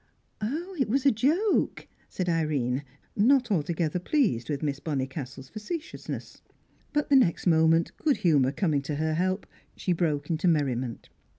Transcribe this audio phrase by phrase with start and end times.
[0.41, 2.83] "Ah, it was a joke?" said Irene,
[3.15, 6.41] not altogether pleased with Miss Bonnicastle's facetiousness.
[6.91, 9.45] But the next moment, good humour coming to her help,
[9.75, 11.09] she broke into merriment.